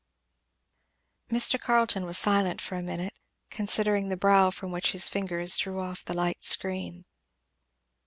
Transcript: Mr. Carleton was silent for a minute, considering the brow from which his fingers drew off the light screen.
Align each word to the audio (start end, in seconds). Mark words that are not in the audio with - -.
Mr. 1.29 1.61
Carleton 1.61 2.07
was 2.07 2.17
silent 2.17 2.59
for 2.59 2.73
a 2.73 2.81
minute, 2.81 3.13
considering 3.51 4.09
the 4.09 4.17
brow 4.17 4.49
from 4.49 4.71
which 4.71 4.93
his 4.93 5.07
fingers 5.07 5.57
drew 5.57 5.79
off 5.79 6.03
the 6.03 6.15
light 6.15 6.43
screen. 6.43 7.05